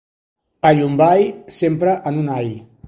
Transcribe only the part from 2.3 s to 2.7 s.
ai!